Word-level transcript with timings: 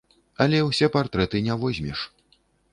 Але 0.45 0.61
ўсе 0.69 0.89
партрэты 0.95 1.43
не 1.51 1.61
возьмеш. 1.67 1.99